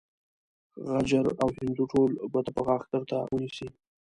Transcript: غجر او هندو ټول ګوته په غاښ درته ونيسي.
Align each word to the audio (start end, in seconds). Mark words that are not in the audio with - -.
غجر 0.89 1.25
او 1.41 1.49
هندو 1.57 1.83
ټول 1.91 2.09
ګوته 2.31 2.51
په 2.55 2.61
غاښ 2.67 2.83
درته 2.93 3.15
ونيسي. 3.23 3.67